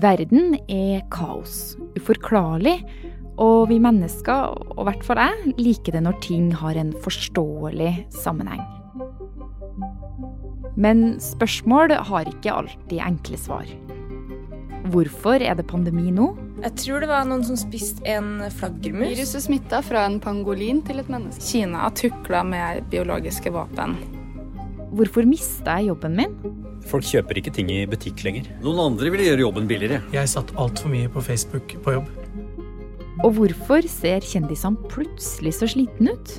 [0.00, 2.78] Verden er kaos, uforklarlig,
[3.40, 7.94] og vi mennesker, og i hvert fall jeg, liker det når ting har en forståelig
[8.14, 8.62] sammenheng.
[10.80, 13.72] Men spørsmål har ikke alltid enkle svar.
[14.90, 16.30] Hvorfor er det pandemi nå?
[16.60, 19.12] Jeg tror det var noen som spiste en flaggermus.
[19.12, 21.42] Viruset smitta fra en pangolin til et menneske.
[21.44, 23.96] Kina tukla med biologiske våpen.
[24.96, 26.34] Hvorfor mista jeg jobben min?
[26.88, 28.48] Folk kjøper ikke ting i butikk lenger.
[28.64, 30.00] Noen andre vil gjøre jobben billigere.
[30.14, 32.08] Jeg satt altfor mye på Facebook på jobb.
[33.20, 36.34] Og hvorfor ser kjendisene plutselig så slitne ut?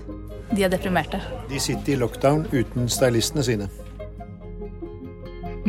[0.52, 1.22] De er deprimerte.
[1.52, 3.70] De sitter i lockdown uten stylistene sine.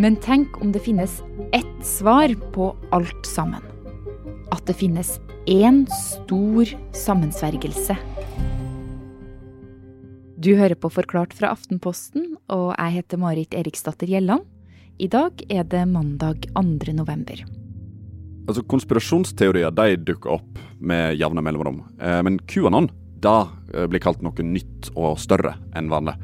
[0.00, 1.20] Men tenk om det finnes
[1.52, 3.62] ett svar på alt sammen.
[4.52, 7.98] At det finnes én stor sammensvergelse.
[10.42, 14.42] Du hører på Forklart fra Aftenposten, og jeg heter Marit Eriksdatter Gjelland.
[15.02, 16.92] I dag er det mandag 2.
[16.94, 17.40] november.
[18.46, 21.80] Altså, Konspirasjonsteorier de dukker opp med jevne mellomrom.
[21.98, 22.86] Eh, men QAnon
[23.22, 26.14] da eh, blir kalt noe nytt og større enn vanlig.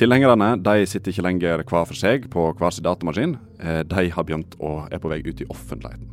[0.00, 3.36] Tilhengerne de sitter ikke lenger hver for seg på hver sin datamaskin.
[3.60, 6.10] Eh, de har begynt og er på vei ut i offentligheten.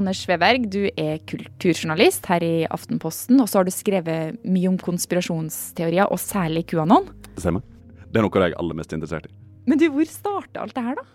[0.00, 4.82] Anders Sveberg, du er kulturjournalist her i Aftenposten, og så har du skrevet mye om
[4.82, 7.06] konspirasjonsteorier, og særlig QAnon.
[7.30, 7.62] Det stemmer.
[8.10, 9.34] Det er noe jeg er aller mest interessert i.
[9.70, 11.06] Men du, hvor starta alt det her, da?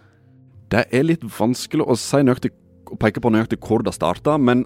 [0.74, 2.52] Det er litt vanskelig å si nøyaktig,
[2.90, 4.66] å peke på nøyaktig hvor det starta, men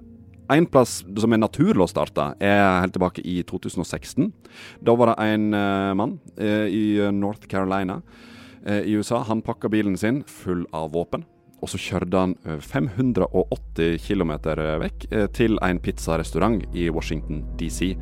[0.49, 4.31] en plass som er naturlig å starte, er helt tilbake i 2016.
[4.81, 9.21] Da var det en uh, mann uh, i North Carolina uh, i USA.
[9.29, 11.27] Han pakka bilen sin full av våpen.
[11.59, 12.33] Og så kjørte han
[12.63, 14.29] 580 km
[14.79, 15.01] vekk
[15.35, 17.97] til en pizzarestaurant i Washington DC.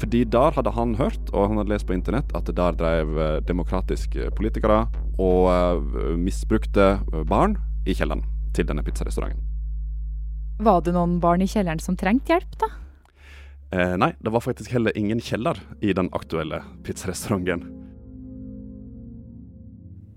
[0.00, 4.30] Fordi der hadde han hørt, og han hadde lest på internett, at der drev demokratiske
[4.38, 4.86] politikere
[5.20, 6.94] og misbrukte
[7.28, 8.24] barn i kjelleren
[8.56, 9.44] til denne pizzarestauranten.
[10.60, 12.68] Var det noen barn i kjelleren som trengte hjelp, da?
[13.70, 17.62] Eh, nei, det var faktisk heller ingen kjeller i den aktuelle pizzarestauranten.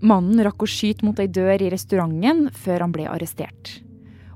[0.04, 3.78] Mannen rakk å skyte mot ei dør i restauranten før han ble arrestert.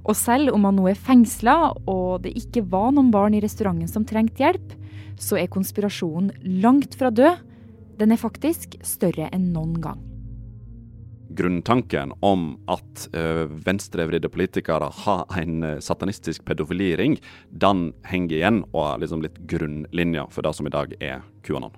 [0.09, 3.91] Og selv om han nå er fengsla og det ikke var noen barn i restauranten
[3.91, 4.78] som trengte hjelp,
[5.19, 7.43] så er konspirasjonen langt fra død.
[7.99, 10.05] Den er faktisk større enn noen gang.
[11.39, 17.19] Grunntanken om at uh, venstrevridde politikere har en uh, satanistisk pedofiliring,
[17.51, 21.75] den henger igjen og er liksom litt grunnlinja for det som i dag er QAnon.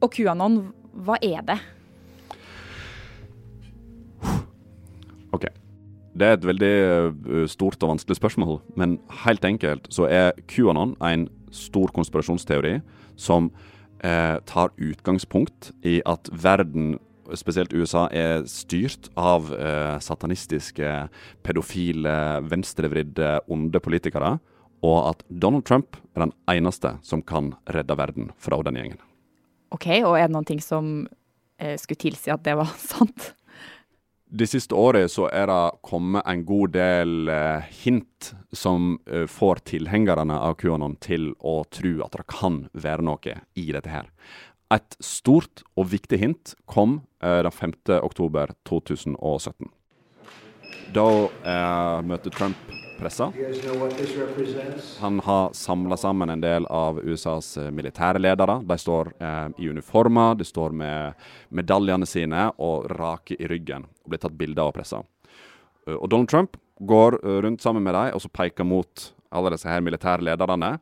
[0.00, 0.58] Og QAnon,
[1.06, 1.60] hva er det?
[5.30, 5.46] OK.
[6.18, 6.74] Det er et veldig
[7.30, 12.80] uh, stort og vanskelig spørsmål, men helt enkelt så er QAnon en stor konspirasjonsteori
[13.20, 13.50] som
[14.00, 16.94] tar utgangspunkt i at verden
[17.38, 20.90] spesielt USA, er styrt av eh, satanistiske,
[21.46, 22.14] pedofile,
[22.50, 24.36] venstrevridde, onde politikere.
[24.86, 29.00] Og at Donald Trump er den eneste som kan redde verden fra den gjengen.
[29.70, 31.06] Ok, Og er det noen ting som
[31.60, 33.34] eh, skulle tilsi at det var sant?
[34.30, 39.64] De siste året så er det kommet en god del eh, hint som eh, får
[39.72, 44.06] tilhengerne av QAnon til å tro at det kan være noe i dette her.
[44.70, 47.74] Et stort og viktig hint kom eh, den 5.
[47.98, 49.66] oktober 2017.
[50.94, 53.32] Da eh, møter Trump pressa.
[55.00, 58.60] Han har samla sammen en del av USAs eh, militære ledere.
[58.64, 64.12] De står eh, i uniformer, de står med medaljene sine og rake i ryggen og
[64.12, 65.02] blir tatt bilder av pressa.
[65.88, 69.52] Uh, og Donald Trump går uh, rundt sammen med dem og så peker mot alle
[69.54, 70.76] disse her militære lederne.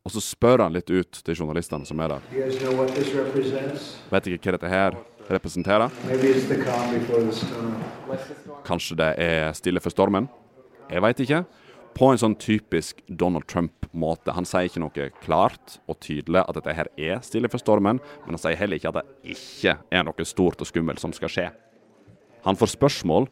[0.00, 2.28] Og så spør han litt ut til journalistene som er der.
[4.10, 4.96] Vet ikke hva dette her
[5.28, 5.92] representerer?
[8.66, 10.30] Kanskje det er stille for stormen?
[10.90, 11.44] Jeg veit ikke.
[11.96, 14.32] På en sånn typisk Donald Trump-måte.
[14.36, 18.36] Han sier ikke noe klart og tydelig at dette her er stille for stormen, men
[18.36, 21.48] han sier heller ikke at det ikke er noe stort og skummelt som skal skje.
[22.46, 23.28] Han får spørsmål.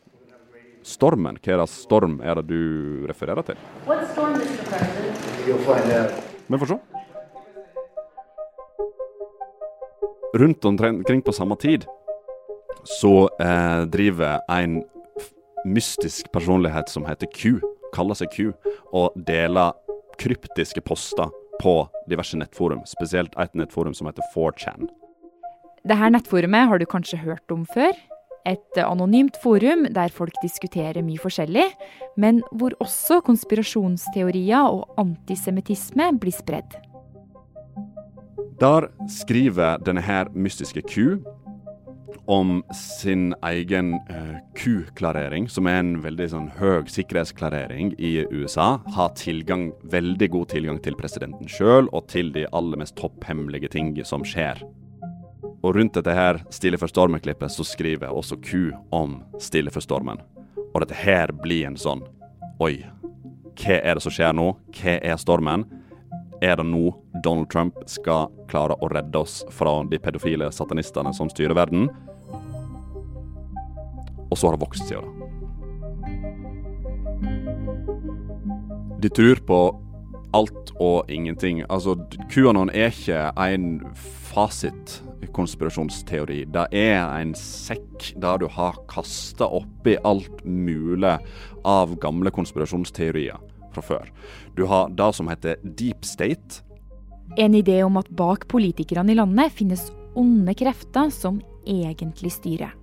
[0.88, 3.58] Stormen, hva slags storm er det du refererer til?
[6.48, 6.78] Vi får se.
[10.38, 11.84] Rundt omkring på samme tid
[12.84, 14.82] så eh, driver en
[15.66, 17.58] mystisk personlighet som heter Q,
[17.94, 18.52] kaller seg Q,
[18.92, 19.76] og deler
[20.18, 21.30] kryptiske poster
[21.62, 21.80] på
[22.10, 24.88] diverse nettforum, spesielt et nettforum som heter 4chan.
[25.88, 27.94] Dette nettforumet har du kanskje hørt om før?
[28.48, 31.66] Et anonymt forum der folk diskuterer mye forskjellig,
[32.16, 36.78] men hvor også konspirasjonsteorier og antisemittisme blir spredd.
[38.58, 41.20] Der skriver denne her mystiske Q
[42.28, 48.78] om sin egen eh, Q-klarering, som er en veldig sånn høy sikkerhetsklarering i USA.
[48.94, 53.94] Har tilgang, veldig god tilgang til presidenten sjøl og til de aller mest topphemmelige ting
[54.04, 54.60] som skjer.
[55.62, 60.20] Og rundt dette her Stille for stormen-klippet så skriver også Q om Stille for stormen.
[60.74, 62.04] Og dette her blir en sånn
[62.62, 62.82] Oi,
[63.58, 64.52] hva er det som skjer nå?
[64.74, 65.66] Hva er stormen?
[66.40, 66.92] Er det nå
[67.24, 71.88] Donald Trump skal klare å redde oss fra de pedofile satanistene som styrer verden?
[74.28, 75.14] Og så har det vokst siden da.
[78.98, 79.58] De tror på
[80.34, 81.62] alt og ingenting.
[81.70, 81.94] Altså,
[82.30, 84.98] QAnon er ikke en fasit
[85.34, 86.44] konspirasjonsteori.
[86.50, 91.14] Det er en sekk der du har kasta oppi alt mulig
[91.66, 93.38] av gamle konspirasjonsteorier
[93.78, 94.10] fra før.
[94.58, 96.64] Du har det som heter deep state.
[97.38, 99.88] En idé om at bak politikerne i landet finnes
[100.18, 102.74] onde krefter som egentlig styrer.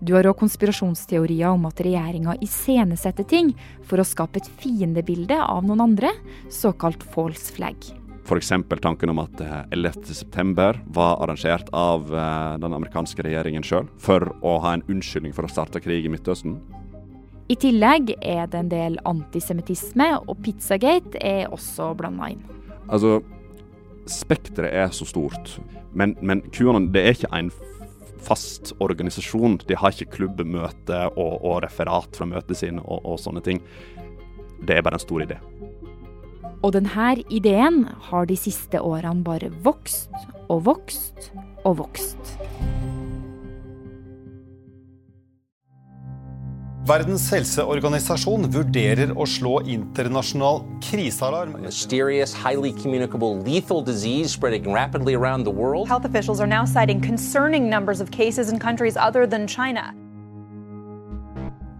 [0.00, 3.52] Du har òg konspirasjonsteorier om at regjeringa iscenesetter ting
[3.84, 6.14] for å skape et fiendebilde av noen andre,
[6.48, 7.76] såkalt false flag.
[8.24, 8.52] F.eks.
[8.80, 9.42] tanken om at
[9.74, 15.36] 11.9 eh, var arrangert av eh, den amerikanske regjeringen sjøl for å ha en unnskyldning
[15.36, 16.56] for å starte krig i Midtøsten.
[17.50, 22.44] I tillegg er det en del antisemittisme, og Pizzagate er også blanda inn.
[22.86, 23.18] Altså,
[24.10, 25.56] spekteret er så stort,
[25.90, 27.50] men, men QAnon det er ikke en
[28.22, 29.58] fast organisasjon.
[29.66, 33.62] De har ikke klubbmøte og, og referat fra møtet sine og, og sånne ting.
[34.62, 35.40] Det er bare en stor idé.
[36.60, 40.12] Og denne ideen har de siste årene bare vokst
[40.52, 41.32] og vokst
[41.64, 42.36] og vokst.
[46.90, 51.52] Verdens helseorganisasjon vurderer å slå internasjonal krisealarm.
[51.62, 55.86] Mysterious, highly communicable, lethal disease spreading rapidly around the world.
[55.86, 59.94] Health officials are now citing concerning numbers of cases in countries other than China.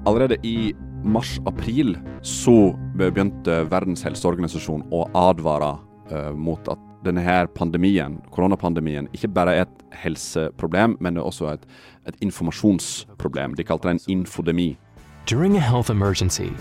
[0.07, 5.73] Allerede i mars-april så begynte Verdens helseorganisasjon å advare
[6.13, 11.27] uh, mot at denne her pandemien, koronapandemien ikke bare er et helseproblem, men det er
[11.33, 11.67] også et,
[12.07, 13.59] et informasjonsproblem.
[13.59, 14.69] De kalte det en infodemi.
[15.27, 16.53] During a health emergency,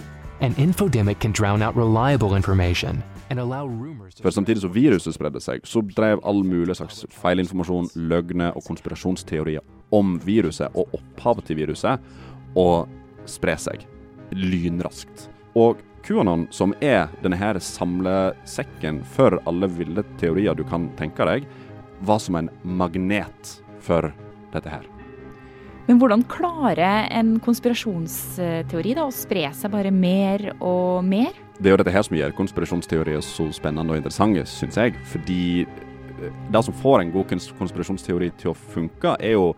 [0.42, 3.04] an infodemic can drown out reliable information
[4.22, 9.62] For samtidig som viruset spredde seg, så drev all mulig slags feilinformasjon, løgner og konspirasjonsteorier
[9.94, 12.88] om viruset og opphavet til viruset å
[13.30, 13.86] spre seg
[14.34, 15.28] lynraskt.
[15.54, 21.46] Og QAnon, som er denne her samlesekken for alle ville teorier du kan tenke deg,
[22.02, 24.10] var som en magnet for
[24.56, 24.99] dette her.
[25.90, 31.32] Men hvordan klarer en konspirasjonsteori da å spre seg bare mer og mer?
[31.58, 34.94] Det er jo dette her som gjør konspirasjonsteorier så spennende og interessante, syns jeg.
[35.10, 39.54] Fordi eh, det som får en god konspirasjonsteori til å funke, er jo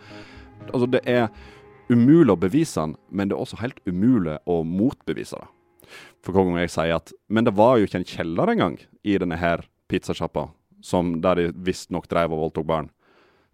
[0.72, 1.32] Altså, det er
[1.90, 5.90] umulig å bevise den, men det er også helt umulig å motbevise det.
[6.22, 9.18] For hver gang jeg sier at Men det var jo ikke en kjeller engang i
[9.18, 10.52] denne her pizzasjappa,
[11.26, 12.92] der de visstnok drev og voldtok barn.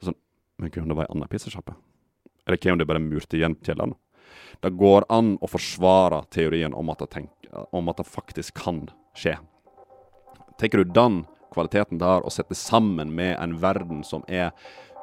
[0.04, 0.20] Sånn,
[0.60, 1.80] men kunne det var ei anna pizzasjappe?
[2.48, 3.96] Eller hva om de bare murte igjen kjelleren?
[4.64, 7.30] Det går an å forsvare teorien om at, tenk,
[7.76, 9.36] om at det faktisk kan skje.
[10.58, 14.52] Tenker du den kvaliteten der, og setter sammen med en verden som er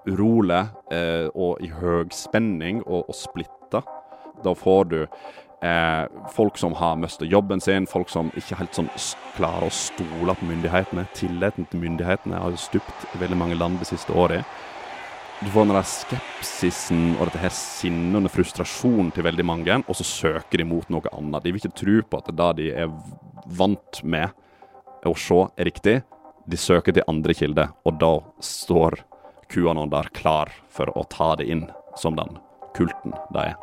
[0.09, 3.85] urolig eh, og i høy spenning og, og splitta,
[4.45, 6.05] da får du eh,
[6.35, 8.91] folk som har mistet jobben sin, folk som ikke helt sånn
[9.37, 11.07] klarer å stole på myndighetene.
[11.17, 14.45] Tilliten til myndighetene har stupt i veldig mange land det siste året.
[15.45, 20.07] Du får den der skepsisen og dette her sinnende frustrasjonen til veldig mange, og så
[20.09, 21.45] søker de mot noe annet.
[21.45, 22.95] De vil ikke tro på at det de er
[23.59, 24.33] vant med
[25.05, 25.99] å se, er riktig.
[26.49, 28.97] De søker til andre kilder, og da står
[29.53, 31.67] QAnon der klar for å ta det inn
[32.01, 32.41] som den
[32.73, 33.61] kulten de er.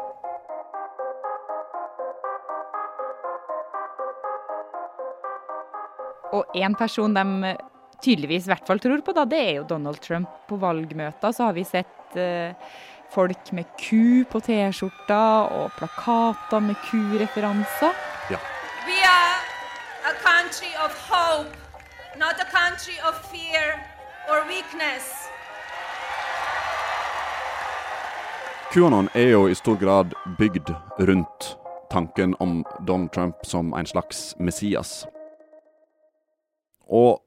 [6.29, 7.57] Og én person de
[8.03, 10.29] tydeligvis i hvert fall tror på, da, det er jo Donald Trump.
[10.50, 12.53] På valgmøter så har vi sett eh,
[13.12, 15.24] folk med ku på T-skjorta
[15.58, 17.96] og plakater med kureferanser.
[18.31, 18.39] Ja.
[18.88, 19.39] We are
[20.10, 21.55] a country of hope,
[22.17, 23.79] not a country of fear
[24.29, 25.12] or weakness.
[28.72, 31.58] QAnon er jo i stor grad bygd rundt
[31.91, 35.05] tanken om Donald Trump som en slags Messias.
[36.88, 37.20] Og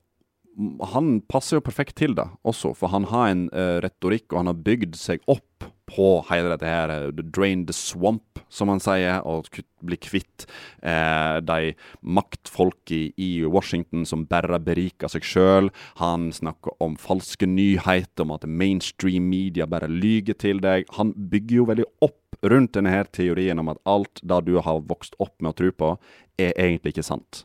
[0.95, 4.53] han passer jo perfekt til det også, for han har en uh, retorikk, og han
[4.53, 9.21] har bygd seg opp på hele dette her uh, drain the swamp, som han sier,
[9.27, 9.49] og
[9.85, 10.47] bli kvitt
[10.87, 15.73] uh, de maktfolka i Washington som bare beriker seg sjøl.
[16.01, 20.87] Han snakker om falske nyheter, om at mainstream media bare lyger til deg.
[20.99, 24.87] Han bygger jo veldig opp rundt denne her teorien om at alt det du har
[24.87, 25.91] vokst opp med å tro på,
[26.39, 27.45] er egentlig ikke sant.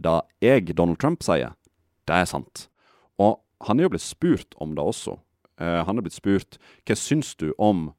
[0.00, 1.52] Det jeg, Donald Trump, sier,
[2.10, 2.66] det er sant.
[3.20, 5.16] Og han er jo blitt spurt om det også.
[5.60, 7.90] Uh, han er blitt spurt hva syns du om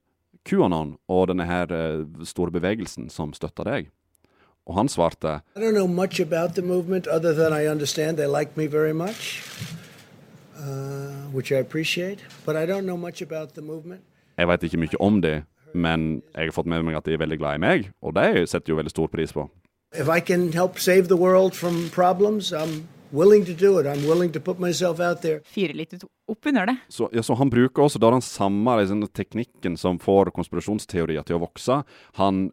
[0.49, 3.91] QAnon og denne her uh, store bevegelsen som støtter deg.
[4.65, 8.27] Og han svarte I don't know much about the movement other than I understand they
[8.27, 9.41] like me very much,
[10.57, 14.01] uh, which I appreciate, but I don't know much about the movement.
[14.37, 17.21] Jeg vet ikke mye om det, men jeg har fått med meg at de er
[17.21, 19.49] veldig glad i meg, og det setter jo veldig stor pris på.
[19.93, 23.85] If I can help save the world from problems, I'm willing to do it.
[23.85, 25.41] I'm willing to put myself out there.
[25.45, 26.75] Fyre litt opp under det.
[26.87, 31.39] Så, ja, så han bruker også da den samme liksom, teknikken som får konspirasjonsteorier til
[31.39, 31.81] å vokse.
[32.19, 32.45] Han,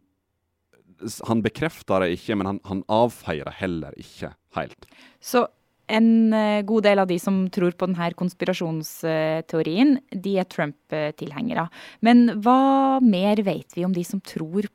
[1.28, 4.90] han bekrefter det ikke, men han, han avfeier heller ikke helt.
[5.20, 5.46] Så
[5.88, 11.68] en eh, god del av de som tror på denne konspirasjonsteorien, de er Trump-tilhengere.
[12.04, 14.68] Men hva mer vet vi om de som tror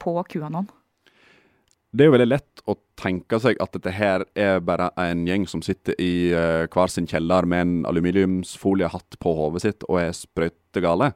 [0.00, 0.70] på QAnon?
[1.90, 5.46] Det er jo veldig lett å tenke seg at dette her er bare en gjeng
[5.50, 10.12] som sitter i uh, hver sin kjeller med en aluminiumsfoliehatt på hodet sitt og er
[10.14, 11.10] sprøytegale.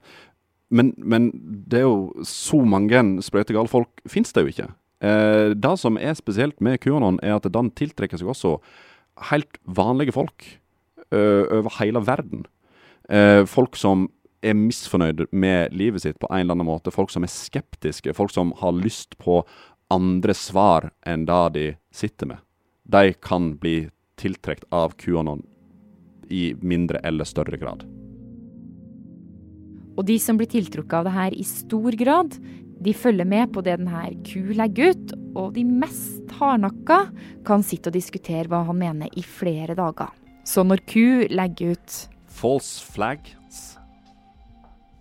[0.75, 1.28] Men, men
[1.71, 4.66] det er jo så mange sprøytegale folk finnes det jo ikke.
[5.04, 8.57] Uh, det som er spesielt med QAnon, er at den tiltrekker seg også
[9.31, 10.49] helt vanlige folk
[11.14, 12.47] uh, over hele verden.
[13.47, 14.07] folk som
[14.45, 16.93] er misfornøyd med livet sitt på en eller annen måte.
[16.93, 18.14] Folk som er skeptiske.
[18.16, 19.43] Folk som har lyst på
[19.93, 22.38] andre svar enn det de sitter med.
[22.85, 23.88] De kan bli
[24.21, 25.43] tiltrukket av QAnon
[26.31, 27.85] i mindre eller større grad.
[29.95, 32.35] Og de som blir tiltrukket av det her i stor grad,
[32.85, 37.05] de følger med på det denne Q legger ut, og de mest hardnakka
[37.47, 40.11] kan sitte og diskutere hva han mener i flere dager.
[40.45, 42.00] Så når Q legger ut
[42.35, 43.79] False flags.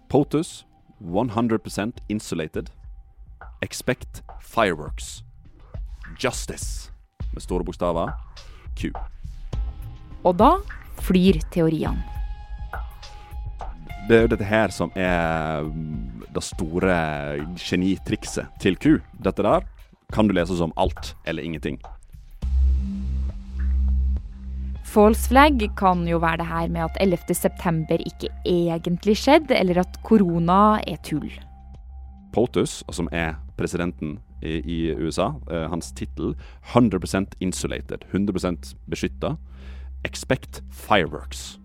[0.08, 0.66] POTUS
[1.02, 2.70] 100% insulated.
[3.64, 5.24] Expect fireworks.
[6.20, 6.92] Justice
[7.32, 8.12] med store bokstaver.
[8.76, 8.90] Q.
[10.28, 10.58] Og da
[11.00, 12.04] flyr teoriene.
[14.10, 16.98] Det er jo dette her som er mm, det store
[17.56, 18.98] genitrikset til Q.
[19.24, 19.64] Dette der
[20.12, 21.80] kan du lese som alt eller ingenting.
[24.84, 30.04] False flag kan jo være det her med at 11.9 ikke egentlig skjedde, eller at
[30.04, 31.32] korona er tull.
[32.34, 36.36] POTUS, som er presidenten i, i USA, eh, hans tittel
[36.74, 39.36] 100% insulated, 100% beskytta.
[40.04, 41.60] Expect fireworks.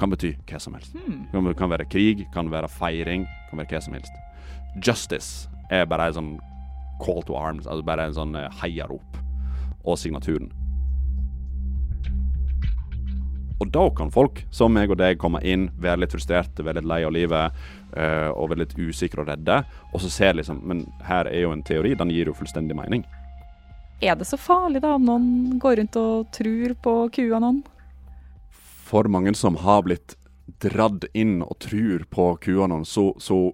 [0.00, 0.96] Kan bety hva som helst.
[0.96, 1.26] Hmm.
[1.32, 4.16] Kan, kan være krig, kan være feiring, kan være hva som helst.
[4.82, 6.32] Justice er bare en sånn
[7.02, 9.20] call to arms, altså bare en sånn uh, heiarop.
[9.84, 10.50] Og signaturen.
[13.62, 16.90] Og da kan folk som meg og deg komme inn, være litt frustrerte, være litt
[16.90, 17.58] lei av livet
[17.94, 19.60] uh, og være litt usikre og redde.
[19.92, 23.06] Og så ser liksom Men her er jo en teori, den gir jo fullstendig mening.
[24.02, 27.62] Er det så farlig da om noen går rundt og tror på QAnon?
[28.90, 30.16] For mange som har blitt
[30.62, 33.52] dratt inn og tror på QAnon, så, så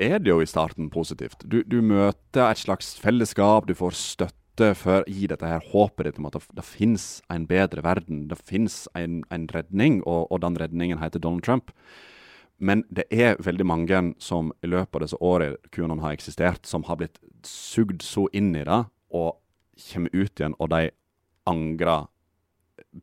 [0.00, 1.44] er det jo i starten positivt.
[1.44, 6.18] Du, du møter et slags fellesskap, du får støtte for Gi dette her håpet ditt
[6.18, 8.28] om at det, det finnes en bedre verden.
[8.28, 11.70] Det finnes en, en redning, og, og, den redningen heter Donald Trump.
[12.60, 16.84] Men det er veldig mange som i løpet av disse årene QAnon har eksistert, som
[16.84, 18.82] har blitt sugd så inn i det,
[19.16, 19.38] og
[19.80, 20.90] kommer ut igjen, og de
[21.48, 22.10] angrer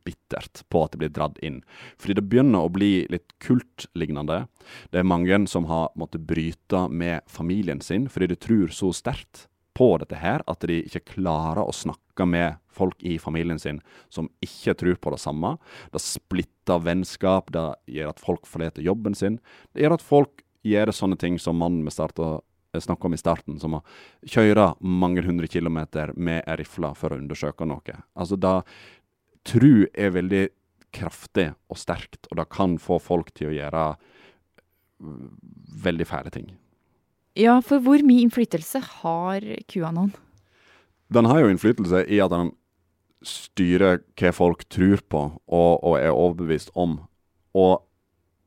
[0.04, 1.60] bittert på at det blir dratt inn.
[1.98, 4.44] Fordi det begynner å bli litt kultlignende.
[4.92, 9.46] Det er mange som har måttet bryte med familien sin fordi de tror så sterkt
[9.78, 13.78] på dette her at de ikke klarer å snakke med folk i familien sin
[14.10, 15.54] som ikke tror på det samme.
[15.94, 19.38] Det splitter vennskap, det gjør at folk forlater jobben sin.
[19.72, 22.38] Det gjør at folk gjør sånne ting som mannen vi starta
[22.78, 23.84] snakka om i starten, som å
[24.28, 28.02] kjøre mange hundre kilometer med ei rifle for å undersøke noe.
[28.14, 28.60] Altså da
[29.48, 30.42] Tru er veldig
[30.92, 33.84] kraftig og sterkt, og det kan få folk til å gjøre
[35.86, 36.50] veldig fæle ting.
[37.38, 40.10] Ja, for hvor mye innflytelse har QAnon?
[41.14, 42.50] Den har jo innflytelse i at den
[43.24, 46.98] styrer hva folk tror på og, og er overbevist om.
[47.54, 47.84] Og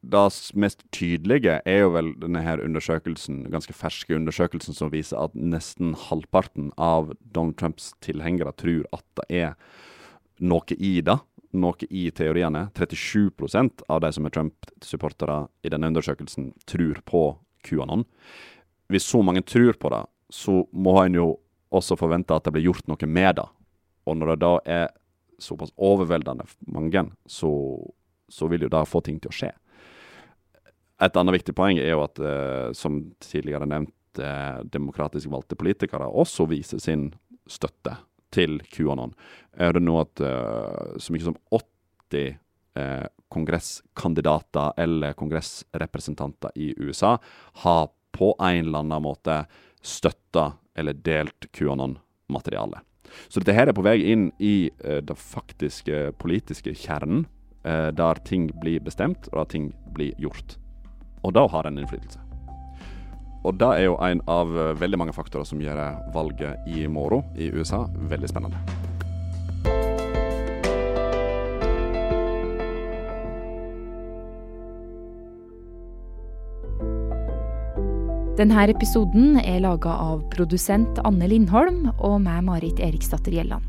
[0.02, 0.26] det
[0.58, 5.94] mest tydelige er jo vel denne her undersøkelsen, ganske ferske undersøkelsen som viser at nesten
[6.10, 9.54] halvparten av Donald Trumps tilhengere tror at det er
[10.42, 11.20] noe i det.
[11.52, 12.70] Noe i teoriene.
[12.80, 17.24] 37% av de som er Trump-supportere i denne undersøkelsen, tror på
[17.68, 18.08] QAnon.
[18.92, 21.28] Hvis så mange tror på det, så må en jo
[21.72, 23.48] også forvente at det blir gjort noe med det.
[24.08, 24.88] Og når det da er
[25.42, 27.52] såpass overveldende mange, så,
[28.30, 29.52] så vil jo det få ting til å skje.
[31.02, 36.06] Et annet viktig poeng er jo at, eh, som tidligere nevnt, eh, demokratisk valgte politikere
[36.06, 37.10] også viser sin
[37.50, 37.96] støtte
[38.32, 39.16] til QAnon.
[39.58, 42.38] Er det nå at eh, så mye som 80
[42.78, 47.18] eh, kongresskandidater eller kongressrepresentanter i USA
[47.64, 49.44] har på en eller annen måte
[49.82, 52.82] støtta eller delt QAnon-materiale.
[53.28, 57.26] Så dette her er på vei inn i uh, den faktiske politiske kjernen,
[57.68, 60.58] uh, der ting blir bestemt, og der ting blir gjort.
[61.26, 62.22] Og da har en innflytelse.
[63.42, 65.84] Og det er jo en av uh, veldig mange faktorer som gjør
[66.16, 68.91] valget i morgen i USA veldig spennende.
[78.42, 83.62] Denne episoden er laga av produsent Anne Lindholm og meg, Marit Eriksdatter Gjelland.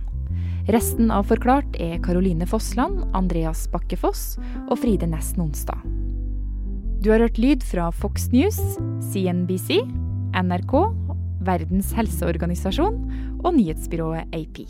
[0.72, 5.76] Resten av Forklart er Karoline Fossland, Andreas Bakkefoss og Fride Næss Nonstad.
[7.04, 8.62] Du har hørt lyd fra Fox News,
[9.12, 9.82] CNBC,
[10.40, 10.78] NRK,
[11.44, 12.96] Verdens helseorganisasjon
[13.42, 14.64] og nyhetsbyrået AP.